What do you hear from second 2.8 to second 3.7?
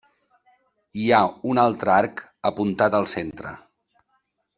al centre.